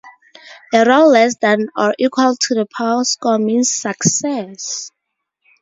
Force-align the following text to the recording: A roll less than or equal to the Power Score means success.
A 0.73 0.83
roll 0.83 1.11
less 1.11 1.35
than 1.37 1.67
or 1.77 1.93
equal 1.99 2.35
to 2.35 2.55
the 2.55 2.65
Power 2.75 3.03
Score 3.03 3.37
means 3.37 3.69
success. 3.69 4.89